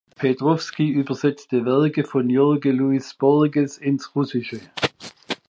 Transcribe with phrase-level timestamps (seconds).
[0.15, 4.59] Petrowsky übersetzte Werke von Jorge Luis Borges ins Russische.